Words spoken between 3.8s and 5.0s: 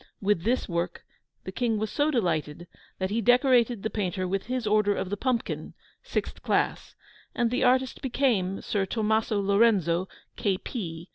the Painter with his Order